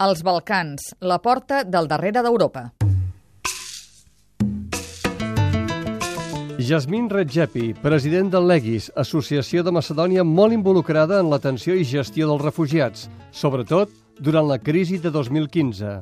Els 0.00 0.22
Balcans, 0.24 0.94
la 1.04 1.18
porta 1.20 1.58
del 1.60 1.84
darrere 1.84 2.22
d'Europa. 2.24 2.62
Jasmin 6.56 7.10
Redjepi, 7.12 7.74
president 7.82 8.30
del 8.32 8.48
Legis, 8.48 8.86
associació 8.96 9.60
de 9.60 9.74
Macedònia 9.76 10.24
molt 10.24 10.56
involucrada 10.56 11.18
en 11.20 11.28
l'atenció 11.28 11.76
i 11.76 11.84
gestió 11.84 12.30
dels 12.30 12.46
refugiats, 12.46 13.10
sobretot 13.28 13.92
durant 14.20 14.46
la 14.48 14.58
crisi 14.60 15.00
de 15.00 15.10
2015. 15.10 15.94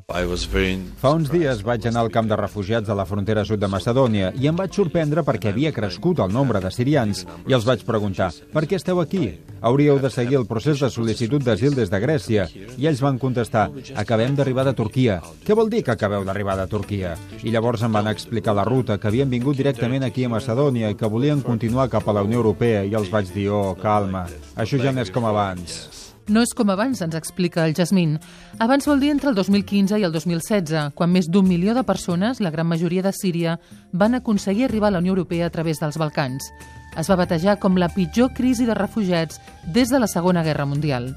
Fa 1.01 1.15
uns 1.15 1.31
dies 1.33 1.63
vaig 1.65 1.87
anar 1.89 2.05
al 2.05 2.13
camp 2.13 2.29
de 2.29 2.37
refugiats 2.37 2.89
de 2.89 2.97
la 2.99 3.07
frontera 3.07 3.45
sud 3.47 3.63
de 3.63 3.71
Macedònia 3.71 4.33
i 4.37 4.51
em 4.51 4.59
vaig 4.59 4.75
sorprendre 4.75 5.25
perquè 5.25 5.53
havia 5.53 5.73
crescut 5.73 6.21
el 6.25 6.35
nombre 6.35 6.61
de 6.61 6.73
sirians 6.75 7.25
i 7.47 7.55
els 7.55 7.67
vaig 7.69 7.87
preguntar 7.87 8.33
per 8.53 8.65
què 8.67 8.79
esteu 8.79 9.01
aquí? 9.01 9.39
Hauríeu 9.61 9.99
de 10.03 10.11
seguir 10.11 10.39
el 10.39 10.47
procés 10.47 10.81
de 10.83 10.91
sol·licitud 10.91 11.43
d'asil 11.43 11.75
des 11.75 11.91
de 11.91 12.01
Grècia. 12.03 12.47
I 12.79 12.89
ells 12.91 13.03
van 13.03 13.19
contestar 13.19 13.69
acabem 13.99 14.37
d'arribar 14.39 14.65
de 14.69 14.75
Turquia. 14.79 15.21
Què 15.45 15.57
vol 15.59 15.71
dir 15.71 15.83
que 15.87 15.95
acabeu 15.95 16.25
d'arribar 16.27 16.57
de 16.61 16.67
Turquia? 16.71 17.15
I 17.43 17.55
llavors 17.55 17.83
em 17.87 17.93
van 17.93 18.11
explicar 18.11 18.55
la 18.55 18.67
ruta, 18.67 18.99
que 18.99 19.11
havien 19.11 19.31
vingut 19.31 19.59
directament 19.59 20.07
aquí 20.07 20.25
a 20.25 20.33
Macedònia 20.35 20.91
i 20.91 20.99
que 20.99 21.11
volien 21.11 21.43
continuar 21.43 21.91
cap 21.93 22.09
a 22.09 22.17
la 22.19 22.27
Unió 22.27 22.43
Europea 22.43 22.85
i 22.87 22.95
els 22.99 23.11
vaig 23.11 23.31
dir, 23.35 23.49
oh, 23.51 23.77
calma, 23.83 24.27
això 24.57 24.81
ja 24.83 24.95
no 24.95 25.03
és 25.03 25.15
com 25.15 25.27
abans. 25.27 25.98
No 26.29 26.43
és 26.45 26.51
com 26.53 26.69
abans, 26.69 27.01
ens 27.01 27.17
explica 27.17 27.65
el 27.65 27.73
Jasmín. 27.73 28.19
Abans 28.61 28.85
vol 28.85 29.01
dir 29.01 29.15
entre 29.15 29.31
el 29.31 29.37
2015 29.39 29.97
i 29.97 30.05
el 30.05 30.13
2016, 30.13 30.93
quan 30.95 31.13
més 31.15 31.31
d'un 31.33 31.49
milió 31.49 31.73
de 31.73 31.87
persones, 31.89 32.43
la 32.45 32.53
gran 32.53 32.69
majoria 32.69 33.03
de 33.07 33.15
Síria, 33.17 33.57
van 33.93 34.19
aconseguir 34.19 34.67
arribar 34.67 34.93
a 34.93 34.99
la 34.99 35.01
Unió 35.01 35.17
Europea 35.17 35.49
a 35.49 35.55
través 35.55 35.81
dels 35.81 35.97
Balcans. 35.97 36.53
Es 37.01 37.09
va 37.09 37.17
batejar 37.17 37.57
com 37.63 37.81
la 37.81 37.89
pitjor 37.89 38.35
crisi 38.37 38.69
de 38.69 38.77
refugiats 38.77 39.41
des 39.65 39.89
de 39.89 40.05
la 40.05 40.11
Segona 40.11 40.45
Guerra 40.45 40.69
Mundial. 40.69 41.15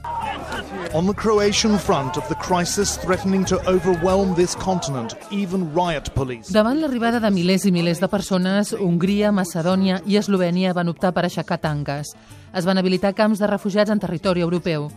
On 0.94 1.08
the 1.08 1.14
Croatian 1.14 1.80
front 1.80 2.18
of 2.18 2.28
the 2.28 2.36
crisis 2.36 2.98
threatening 2.98 3.46
to 3.46 3.56
overwhelm 3.66 4.36
this 4.36 4.56
continent, 4.56 5.16
even 5.32 5.74
riot 5.74 6.14
police. 6.14 6.52
Davant 6.52 6.82
l'arribada 6.82 7.22
de 7.24 7.30
milers 7.32 7.64
i 7.64 7.72
milers 7.72 8.02
de 8.02 8.10
persones, 8.12 8.74
Hongria, 8.76 9.30
Macedònia 9.32 10.02
i 10.04 10.18
Eslovènia 10.20 10.74
van 10.76 10.92
optar 10.92 11.14
per 11.16 11.24
aixecar 11.24 11.62
tanques. 11.64 12.12
Es 12.52 12.68
van 12.68 12.76
habilitar 12.76 13.14
camps 13.16 13.40
de 13.40 13.48
refugiats 13.48 13.94
en 13.94 14.04
territori 14.04 14.44
europeu. 14.44 14.90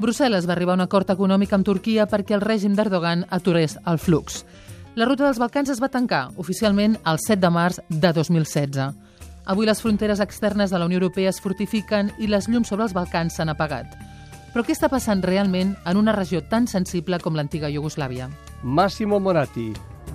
Brussel·les 0.00 0.48
va 0.48 0.54
arribar 0.56 0.72
a 0.72 0.80
un 0.80 0.84
acord 0.86 1.12
econòmic 1.12 1.52
amb 1.52 1.68
Turquia 1.68 2.08
perquè 2.08 2.32
el 2.38 2.40
règim 2.40 2.72
d'Erdogan 2.72 3.26
aturés 3.28 3.76
el 3.84 4.00
flux. 4.00 4.46
La 4.96 5.04
ruta 5.04 5.26
dels 5.26 5.42
Balcans 5.42 5.68
es 5.68 5.84
va 5.84 5.92
tancar, 5.92 6.30
oficialment, 6.40 6.96
el 7.04 7.20
7 7.20 7.42
de 7.44 7.52
març 7.52 7.82
de 7.90 8.14
2016. 8.16 8.88
Avui 9.44 9.68
les 9.68 9.84
fronteres 9.84 10.24
externes 10.24 10.72
de 10.72 10.80
la 10.80 10.88
Unió 10.88 10.96
Europea 11.02 11.28
es 11.28 11.44
fortifiquen 11.44 12.08
i 12.16 12.32
les 12.32 12.48
llums 12.48 12.72
sobre 12.72 12.88
els 12.88 12.96
Balcans 12.96 13.36
s'han 13.36 13.52
apagat. 13.52 14.11
Però 14.52 14.64
què 14.66 14.74
està 14.76 14.90
passant 14.92 15.22
realment 15.24 15.72
en 15.88 15.96
una 15.96 16.12
regió 16.12 16.42
tan 16.44 16.66
sensible 16.68 17.18
com 17.24 17.38
l'antiga 17.38 17.70
Iugoslàvia? 17.72 18.28
Massimo 18.62 19.20
Moratti, 19.20 19.70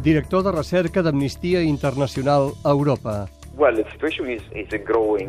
director 0.05 0.45
de 0.45 0.53
recerca 0.53 1.01
d'Amnistia 1.01 1.63
Internacional 1.65 2.51
a 2.63 2.75
Europa. 2.77 3.23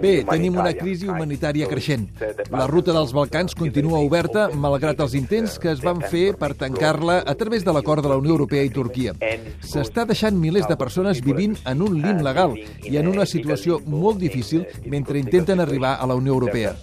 Bé, 0.03 0.13
tenim 0.29 0.59
una 0.61 0.73
crisi 0.77 1.09
humanitària 1.09 1.69
creixent. 1.71 2.05
La 2.53 2.67
ruta 2.69 2.93
dels 2.93 3.15
Balcans 3.17 3.57
continua 3.57 4.03
oberta, 4.05 4.49
malgrat 4.53 5.01
els 5.01 5.15
intents 5.17 5.57
que 5.63 5.73
es 5.73 5.81
van 5.85 6.03
fer 6.13 6.35
per 6.39 6.53
tancar-la 6.61 7.23
a 7.25 7.35
través 7.41 7.65
de 7.65 7.73
l'acord 7.73 8.05
de 8.05 8.13
la 8.13 8.19
Unió 8.21 8.35
Europea 8.37 8.67
i 8.67 8.73
Turquia. 8.75 9.15
S'està 9.65 10.05
deixant 10.09 10.37
milers 10.37 10.69
de 10.69 10.77
persones 10.77 11.23
vivint 11.25 11.57
en 11.65 11.83
un 11.87 11.97
lim 12.03 12.21
legal 12.27 12.57
i 12.59 13.01
en 13.01 13.09
una 13.09 13.25
situació 13.27 13.81
molt 13.87 14.21
difícil 14.21 14.67
mentre 14.85 15.19
intenten 15.19 15.65
arribar 15.65 15.97
a 15.97 16.07
la 16.07 16.19
Unió 16.19 16.37
Europea. 16.37 16.75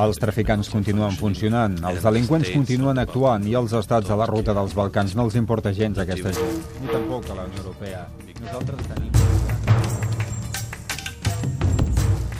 Els 0.00 0.20
traficants 0.20 0.70
continuen 0.72 1.16
funcionant, 1.20 1.78
els 1.86 2.02
delinqüents 2.02 2.50
continuen 2.54 2.98
actuant 2.98 3.46
i 3.46 3.54
els 3.54 3.72
estats 3.78 4.10
de 4.10 4.18
la 4.18 4.26
ruta 4.30 4.54
dels 4.56 4.74
Balcans 4.74 5.14
no 5.16 5.28
els 5.28 5.38
importa 5.38 5.72
gens 5.76 5.98
aquesta 6.02 6.34
gent, 6.34 6.62
ni 6.82 6.92
tampoc 6.92 7.30
a 7.30 7.38
la 7.38 7.46
Unió 7.48 7.59
Europea. 7.60 8.08
Nosaltres 8.40 8.88
tenim... 8.88 9.12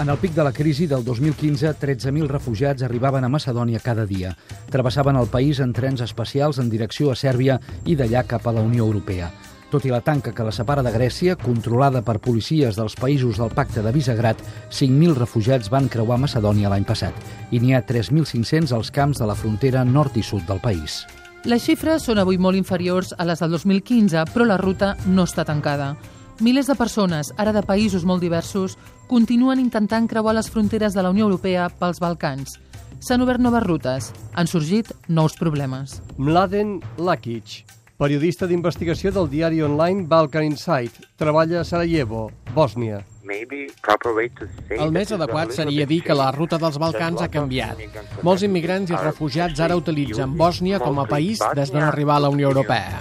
En 0.01 0.09
el 0.09 0.17
pic 0.17 0.33
de 0.33 0.45
la 0.47 0.53
crisi 0.57 0.87
del 0.89 1.05
2015, 1.05 1.75
13.000 1.77 2.27
refugiats 2.27 2.83
arribaven 2.87 3.25
a 3.25 3.29
Macedònia 3.29 3.83
cada 3.85 4.07
dia. 4.09 4.31
Travessaven 4.73 5.19
el 5.21 5.29
país 5.29 5.61
en 5.61 5.75
trens 5.77 6.01
especials 6.01 6.57
en 6.59 6.71
direcció 6.73 7.13
a 7.13 7.19
Sèrbia 7.21 7.59
i 7.85 7.99
d'allà 8.01 8.25
cap 8.25 8.49
a 8.49 8.55
la 8.57 8.65
Unió 8.65 8.89
Europea. 8.89 9.29
Tot 9.71 9.85
i 9.85 9.93
la 9.93 10.01
tanca 10.01 10.33
que 10.33 10.43
la 10.43 10.57
separa 10.57 10.81
de 10.83 10.91
Grècia, 10.97 11.37
controlada 11.37 12.01
per 12.01 12.17
policies 12.19 12.81
dels 12.81 12.97
països 12.97 13.37
del 13.37 13.53
pacte 13.53 13.85
de 13.85 13.93
Visegrad, 13.93 14.41
5.000 14.73 15.21
refugiats 15.21 15.69
van 15.69 15.93
creuar 15.93 16.19
Macedònia 16.25 16.73
l'any 16.73 16.89
passat 16.89 17.15
i 17.53 17.61
n'hi 17.61 17.77
ha 17.77 17.85
3.500 17.85 18.73
als 18.73 18.91
camps 18.91 19.21
de 19.21 19.29
la 19.29 19.37
frontera 19.37 19.85
nord 19.85 20.17
i 20.17 20.25
sud 20.25 20.49
del 20.49 20.65
país. 20.65 21.05
Les 21.49 21.63
xifres 21.65 22.05
són 22.05 22.19
avui 22.21 22.37
molt 22.37 22.59
inferiors 22.59 23.15
a 23.17 23.25
les 23.25 23.41
del 23.41 23.55
2015, 23.55 24.27
però 24.35 24.45
la 24.45 24.59
ruta 24.61 24.91
no 25.09 25.25
està 25.25 25.41
tancada. 25.49 25.95
Milers 26.45 26.69
de 26.69 26.77
persones, 26.77 27.31
ara 27.41 27.55
de 27.57 27.63
països 27.65 28.05
molt 28.05 28.21
diversos, 28.21 28.77
continuen 29.09 29.61
intentant 29.61 30.09
creuar 30.09 30.35
les 30.37 30.51
fronteres 30.53 30.93
de 30.93 31.01
la 31.01 31.13
Unió 31.15 31.25
Europea 31.25 31.71
pels 31.81 32.01
Balcans. 32.01 32.59
S'han 33.01 33.25
obert 33.25 33.41
noves 33.41 33.65
rutes, 33.65 34.11
han 34.37 34.53
sorgit 34.53 34.93
nous 35.09 35.37
problemes. 35.41 36.03
Mladen 36.19 36.77
Lakic, 37.01 37.63
periodista 37.97 38.45
d'investigació 38.49 39.13
del 39.13 39.33
diari 39.33 39.63
online 39.65 40.05
Balkan 40.09 40.45
Insight, 40.45 41.01
treballa 41.17 41.63
a 41.63 41.65
Sarajevo, 41.65 42.29
Bòsnia. 42.53 43.01
El 43.31 44.93
més 44.95 45.13
adequat 45.15 45.53
seria 45.55 45.87
dir 45.87 46.01
que 46.07 46.17
la 46.17 46.31
ruta 46.35 46.59
dels 46.59 46.79
Balcans 46.83 47.23
ha 47.23 47.31
canviat. 47.33 47.81
Molts 48.27 48.45
immigrants 48.47 48.91
i 48.91 48.99
refugiats 48.99 49.61
ara 49.61 49.79
utilitzen 49.79 50.37
Bòsnia 50.39 50.81
com 50.83 50.99
a 50.99 51.07
país 51.11 51.43
des 51.57 51.73
d'on 51.73 51.87
arribar 51.87 52.19
a 52.19 52.27
la 52.27 52.31
Unió 52.33 52.51
Europea. 52.51 53.01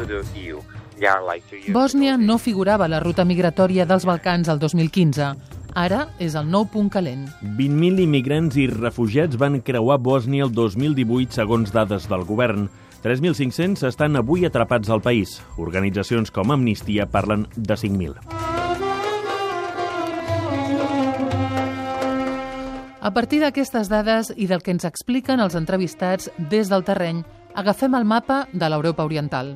Bòsnia 1.73 2.17
no 2.17 2.37
figurava 2.37 2.85
a 2.85 2.91
la 2.91 2.99
ruta 2.99 3.25
migratòria 3.25 3.85
dels 3.89 4.05
Balcans 4.05 4.49
el 4.51 4.59
2015. 4.59 5.31
Ara 5.79 6.07
és 6.19 6.35
el 6.35 6.49
nou 6.49 6.65
punt 6.67 6.89
calent. 6.89 7.27
20.000 7.43 8.03
immigrants 8.03 8.57
i 8.57 8.67
refugiats 8.71 9.37
van 9.37 9.61
creuar 9.61 9.99
Bòsnia 10.01 10.47
el 10.47 10.53
2018 10.53 11.39
segons 11.39 11.73
dades 11.75 12.09
del 12.09 12.25
govern. 12.25 12.67
3.500 13.03 13.87
estan 13.87 14.19
avui 14.19 14.43
atrapats 14.49 14.89
al 14.89 15.01
país. 15.05 15.39
Organitzacions 15.57 16.33
com 16.35 16.51
Amnistia 16.51 17.07
parlen 17.07 17.47
de 17.55 17.79
5.000. 17.79 18.48
A 23.01 23.13
partir 23.15 23.39
d'aquestes 23.39 23.87
dades 23.87 24.33
i 24.35 24.45
del 24.49 24.59
que 24.59 24.73
ens 24.75 24.83
expliquen 24.83 25.39
els 25.39 25.55
entrevistats 25.55 26.27
des 26.51 26.67
del 26.67 26.83
terreny, 26.83 27.21
agafem 27.55 27.93
el 27.95 28.03
mapa 28.03 28.41
de 28.51 28.67
l'Europa 28.67 29.05
Oriental. 29.07 29.53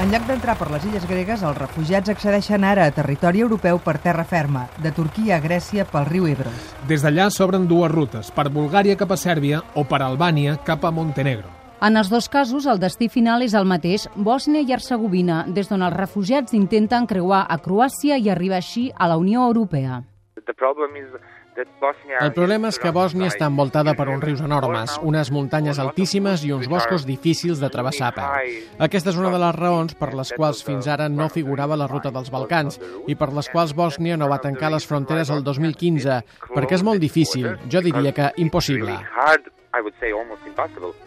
En 0.00 0.08
lloc 0.14 0.22
d'entrar 0.28 0.54
per 0.56 0.70
les 0.70 0.84
illes 0.86 1.04
gregues, 1.10 1.42
els 1.42 1.58
refugiats 1.58 2.08
accedeixen 2.08 2.62
ara 2.64 2.86
a 2.86 2.92
territori 2.94 3.42
europeu 3.42 3.80
per 3.82 3.98
terra 3.98 4.22
ferma, 4.24 4.68
de 4.78 4.92
Turquia 4.96 5.36
a 5.36 5.42
Grècia 5.42 5.84
pel 5.84 6.06
riu 6.06 6.28
Ebros. 6.30 6.70
Des 6.88 7.02
d'allà 7.02 7.26
s'obren 7.28 7.66
dues 7.68 7.90
rutes, 7.90 8.30
per 8.30 8.46
Bulgària 8.48 8.96
cap 8.96 9.10
a 9.10 9.18
Sèrbia 9.18 9.60
o 9.74 9.84
per 9.84 10.00
Albània 10.06 10.56
cap 10.64 10.86
a 10.86 10.92
Montenegro. 10.94 11.50
En 11.82 11.96
els 11.96 12.08
dos 12.08 12.28
casos, 12.28 12.64
el 12.70 12.78
destí 12.78 13.10
final 13.10 13.42
és 13.42 13.52
el 13.58 13.66
mateix, 13.66 14.06
Bòsnia 14.14 14.62
i 14.62 14.72
Hercegovina, 14.72 15.42
des 15.48 15.68
d'on 15.68 15.82
els 15.82 15.96
refugiats 15.96 16.54
intenten 16.54 17.10
creuar 17.10 17.42
a 17.48 17.58
Croàcia 17.58 18.16
i 18.16 18.30
arribar 18.30 18.62
així 18.62 18.92
a 18.96 19.10
la 19.10 19.18
Unió 19.18 19.42
Europea. 19.50 20.04
El 22.20 22.32
problema 22.32 22.70
és 22.70 22.78
que 22.80 22.92
Bòsnia 22.94 23.28
està 23.28 23.48
envoltada 23.50 23.94
per 23.98 24.06
uns 24.12 24.24
rius 24.24 24.40
enormes, 24.44 24.96
unes 25.06 25.30
muntanyes 25.34 25.80
altíssimes 25.82 26.44
i 26.46 26.52
uns 26.56 26.68
boscos 26.70 27.06
difícils 27.08 27.60
de 27.60 27.70
travessar 27.72 28.10
a 28.10 28.16
peu. 28.16 28.48
Aquesta 28.86 29.12
és 29.12 29.20
una 29.20 29.32
de 29.34 29.42
les 29.42 29.54
raons 29.58 29.96
per 29.98 30.12
les 30.16 30.32
quals 30.36 30.64
fins 30.66 30.88
ara 30.88 31.08
no 31.12 31.28
figurava 31.28 31.78
la 31.78 31.88
ruta 31.90 32.14
dels 32.14 32.30
Balcans 32.32 32.80
i 33.06 33.16
per 33.18 33.32
les 33.36 33.50
quals 33.52 33.74
Bòsnia 33.76 34.16
no 34.16 34.30
va 34.30 34.40
tancar 34.42 34.72
les 34.72 34.86
fronteres 34.86 35.30
el 35.30 35.44
2015, 35.44 36.20
perquè 36.54 36.78
és 36.78 36.86
molt 36.86 37.02
difícil, 37.02 37.56
jo 37.68 37.82
diria 37.84 38.14
que 38.16 38.32
impossible. 38.38 39.00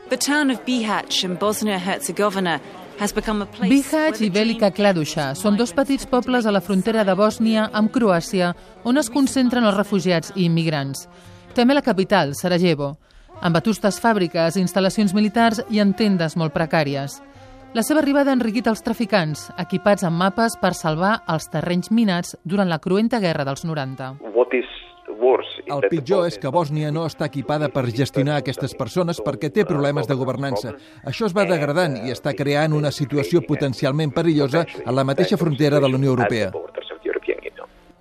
The 0.09 0.17
town 0.17 0.51
of 0.51 0.63
Bihać 0.65 1.23
in 1.23 1.37
Bosnia-Herzegovina 1.39 2.59
Bihać 3.69 4.21
i 4.21 4.29
Velika 4.29 4.69
Kladuša 4.71 5.31
són 5.35 5.57
dos 5.57 5.73
petits 5.73 6.05
pobles 6.05 6.45
a 6.45 6.53
la 6.53 6.61
frontera 6.61 7.03
de 7.03 7.15
Bòsnia 7.17 7.69
amb 7.73 7.91
Croàcia 7.91 8.53
on 8.85 9.01
es 9.01 9.09
concentren 9.09 9.65
els 9.65 9.77
refugiats 9.77 10.31
i 10.35 10.45
immigrants. 10.45 11.07
També 11.57 11.73
la 11.73 11.81
capital, 11.81 12.35
Sarajevo, 12.37 12.93
amb 13.41 13.57
vetustes 13.57 13.99
fàbriques, 14.01 14.57
instal·lacions 14.61 15.13
militars 15.17 15.63
i 15.69 15.81
en 15.81 15.93
tendes 15.97 16.37
molt 16.37 16.53
precàries. 16.53 17.19
La 17.73 17.81
seva 17.81 18.03
arribada 18.03 18.29
ha 18.29 18.37
enriquit 18.37 18.69
els 18.69 18.85
traficants, 18.85 19.47
equipats 19.57 20.05
amb 20.05 20.21
mapes 20.21 20.59
per 20.61 20.75
salvar 20.77 21.23
els 21.33 21.49
terrenys 21.49 21.89
minats 21.89 22.37
durant 22.45 22.69
la 22.69 22.77
cruenta 22.77 23.19
guerra 23.19 23.45
dels 23.49 23.65
90. 23.65 24.13
El 25.23 25.85
pitjor 25.89 26.27
és 26.27 26.37
que 26.41 26.51
Bòsnia 26.51 26.91
no 26.91 27.05
està 27.07 27.27
equipada 27.29 27.69
per 27.73 27.85
gestionar 27.89 28.41
aquestes 28.41 28.75
persones 28.75 29.21
perquè 29.23 29.51
té 29.53 29.65
problemes 29.65 30.09
de 30.09 30.17
governança. 30.19 30.75
Això 31.07 31.29
es 31.29 31.35
va 31.35 31.47
degradant 31.49 31.95
i 32.03 32.11
està 32.13 32.35
creant 32.37 32.75
una 32.75 32.91
situació 32.91 33.43
potencialment 33.47 34.11
perillosa 34.11 34.65
a 34.85 34.91
la 34.91 35.07
mateixa 35.07 35.39
frontera 35.39 35.79
de 35.79 35.89
la 35.89 35.99
Unió 36.01 36.15
Europea. 36.17 36.51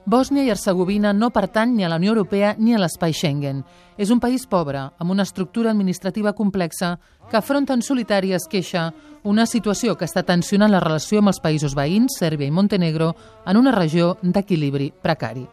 Bòsnia 0.05 0.43
i 0.43 0.51
Hercegovina 0.51 1.13
no 1.15 1.31
pertany 1.31 1.77
ni 1.77 1.85
a 1.85 1.89
la 1.89 1.97
Unió 2.01 2.11
Europea 2.11 2.57
ni 2.59 2.75
a 2.75 2.81
l'espai 2.83 3.15
Schengen. 3.15 3.63
És 3.97 4.11
un 4.11 4.19
país 4.19 4.49
pobre, 4.51 4.83
amb 4.99 5.15
una 5.15 5.23
estructura 5.23 5.71
administrativa 5.71 6.33
complexa, 6.35 6.97
que 7.31 7.39
afronta 7.39 7.73
en 7.73 7.87
solitari 7.87 8.35
es 8.35 8.49
queixa 8.51 8.91
una 9.23 9.47
situació 9.47 9.95
que 9.97 10.09
està 10.11 10.27
tensionant 10.27 10.75
la 10.75 10.83
relació 10.83 11.23
amb 11.23 11.31
els 11.31 11.41
països 11.41 11.79
veïns, 11.79 12.19
Sèrbia 12.19 12.51
i 12.51 12.55
Montenegro, 12.55 13.15
en 13.47 13.57
una 13.57 13.73
regió 13.79 14.17
d'equilibri 14.23 14.91
precari. 15.03 15.47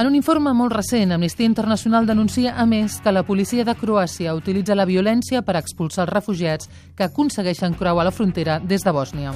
En 0.00 0.06
un 0.08 0.14
informe 0.16 0.54
molt 0.56 0.72
recent, 0.72 1.10
Amnistia 1.12 1.44
Internacional 1.44 2.06
denuncia, 2.08 2.54
a 2.56 2.64
més, 2.64 2.94
que 3.04 3.12
la 3.12 3.20
policia 3.28 3.66
de 3.68 3.74
Croàcia 3.76 4.32
utilitza 4.32 4.72
la 4.72 4.86
violència 4.88 5.42
per 5.44 5.58
expulsar 5.60 6.06
els 6.06 6.12
refugiats 6.14 6.70
que 6.96 7.04
aconsegueixen 7.04 7.76
creuar 7.76 8.06
la 8.08 8.14
frontera 8.16 8.56
des 8.64 8.80
de 8.80 8.94
Bòsnia. 8.96 9.34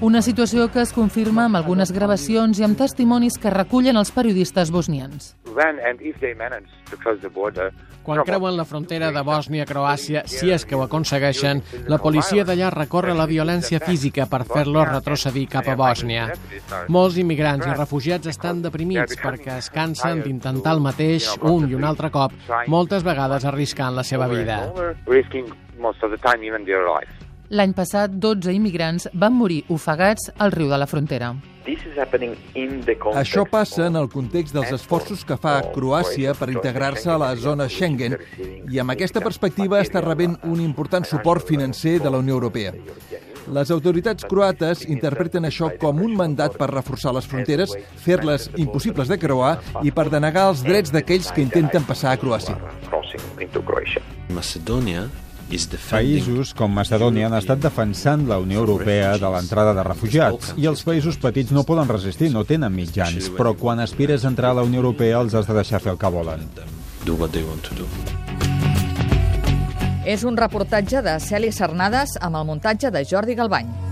Una 0.00 0.22
situació 0.22 0.68
que 0.72 0.82
es 0.82 0.92
confirma 0.96 1.46
amb 1.46 1.60
algunes 1.60 1.92
gravacions 1.92 2.58
i 2.60 2.64
amb 2.66 2.78
testimonis 2.78 3.38
que 3.40 3.52
recullen 3.52 3.96
els 4.00 4.10
periodistes 4.14 4.70
bosnians. 4.70 5.34
Quan 8.02 8.22
creuen 8.24 8.56
la 8.56 8.64
frontera 8.64 9.10
de 9.12 9.22
Bòsnia-Croàcia, 9.26 10.22
si 10.30 10.50
és 10.50 10.64
que 10.64 10.74
ho 10.74 10.82
aconsegueixen, 10.82 11.60
la 11.90 11.98
policia 12.00 12.46
d'allà 12.48 12.70
recorre 12.72 13.14
la 13.14 13.26
violència 13.28 13.80
física 13.84 14.26
per 14.30 14.42
fer-los 14.48 14.88
retrocedir 14.88 15.46
cap 15.52 15.68
a 15.68 15.76
Bòsnia. 15.76 16.30
Molts 16.88 17.20
immigrants 17.20 17.68
i 17.68 17.76
refugiats 17.76 18.32
estan 18.32 18.62
deprimits 18.64 19.18
perquè 19.20 19.58
es 19.60 19.70
cansen 19.74 20.24
d'intentar 20.24 20.74
el 20.78 20.84
mateix 20.84 21.28
un 21.42 21.68
i 21.70 21.76
un 21.76 21.84
altre 21.84 22.10
cop, 22.10 22.32
moltes 22.66 23.04
vegades 23.06 23.44
arriscant 23.44 23.94
la 23.94 24.06
seva 24.06 24.30
vida. 24.32 24.62
L'any 27.50 27.72
passat, 27.74 28.12
12 28.22 28.52
immigrants 28.54 29.08
van 29.18 29.34
morir 29.34 29.64
ofegats 29.74 30.28
al 30.38 30.52
riu 30.54 30.68
de 30.70 30.76
la 30.78 30.86
frontera. 30.86 31.32
Això 33.18 33.42
passa 33.50 33.88
en 33.88 33.96
el 33.98 34.06
context 34.12 34.54
dels 34.54 34.70
esforços 34.76 35.24
que 35.26 35.34
fa 35.34 35.56
Croàcia 35.74 36.36
per 36.38 36.46
integrar-se 36.52 37.10
a 37.10 37.16
la 37.18 37.32
zona 37.34 37.66
Schengen 37.68 38.14
i 38.70 38.78
amb 38.78 38.94
aquesta 38.94 39.22
perspectiva 39.24 39.80
està 39.82 40.02
rebent 40.04 40.36
un 40.46 40.60
important 40.62 41.06
suport 41.06 41.42
financer 41.48 41.96
de 41.98 42.12
la 42.14 42.20
Unió 42.22 42.36
Europea. 42.38 42.70
Les 43.50 43.72
autoritats 43.74 44.26
croates 44.30 44.84
interpreten 44.86 45.48
això 45.48 45.72
com 45.80 46.04
un 46.06 46.14
mandat 46.14 46.54
per 46.60 46.68
reforçar 46.70 47.10
les 47.16 47.26
fronteres, 47.26 47.72
fer-les 48.04 48.46
impossibles 48.62 49.10
de 49.10 49.18
creuar 49.18 49.56
i 49.82 49.90
per 49.90 50.06
denegar 50.12 50.46
els 50.52 50.62
drets 50.62 50.94
d'aquells 50.94 51.32
que 51.34 51.42
intenten 51.42 51.82
passar 51.88 52.14
a 52.14 52.20
Croàcia. 52.22 52.54
Macedònia 54.30 55.08
Països 55.50 56.52
com 56.54 56.70
Macedònia 56.70 57.26
han 57.26 57.34
estat 57.38 57.58
defensant 57.62 58.26
la 58.30 58.38
Unió 58.38 58.62
Europea 58.62 59.16
de 59.18 59.30
l'entrada 59.34 59.74
de 59.74 59.84
refugiats 59.86 60.54
i 60.60 60.68
els 60.70 60.84
països 60.86 61.18
petits 61.18 61.50
no 61.56 61.64
poden 61.66 61.90
resistir, 61.90 62.30
no 62.30 62.44
tenen 62.46 62.74
mitjans, 62.74 63.30
però 63.34 63.56
quan 63.58 63.82
aspires 63.82 64.24
a 64.24 64.30
entrar 64.30 64.54
a 64.54 64.60
la 64.60 64.66
Unió 64.68 64.84
Europea 64.84 65.20
els 65.20 65.34
has 65.34 65.50
de 65.50 65.58
deixar 65.58 65.82
fer 65.82 65.92
el 65.96 65.98
que 65.98 66.12
volen. 66.14 66.46
És 70.06 70.24
un 70.24 70.36
reportatge 70.36 71.02
de 71.02 71.18
Cèlia 71.20 71.52
Cernades 71.52 72.16
amb 72.20 72.38
el 72.40 72.46
muntatge 72.48 72.90
de 72.94 73.04
Jordi 73.04 73.34
Galbany. 73.34 73.89